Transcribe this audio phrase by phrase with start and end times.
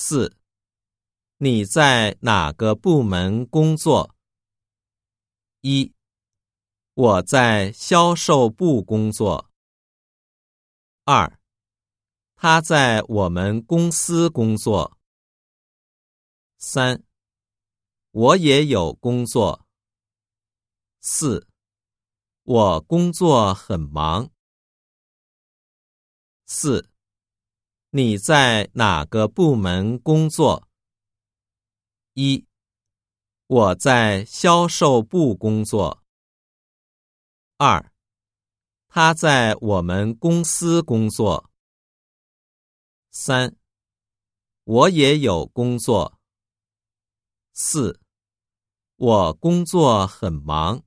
[0.00, 0.36] 四，
[1.38, 4.14] 你在哪个部门工作？
[5.60, 5.92] 一，
[6.94, 9.50] 我在销售部工作。
[11.02, 11.40] 二，
[12.36, 14.96] 他在我们公司工作。
[16.58, 17.02] 三，
[18.12, 19.66] 我也有工作。
[21.00, 21.48] 四，
[22.44, 24.30] 我工作很忙。
[26.46, 26.88] 四，
[27.90, 30.68] 你在哪个部门工作？
[32.12, 32.46] 一，
[33.46, 36.04] 我在销售部工作。
[37.56, 37.90] 二，
[38.88, 41.50] 他在我们公司工作。
[43.10, 43.56] 三，
[44.64, 46.20] 我也有工作。
[47.54, 47.98] 四，
[48.96, 50.84] 我工作很忙。